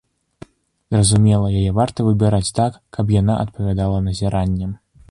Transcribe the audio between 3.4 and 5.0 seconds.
адпавядала назіранням.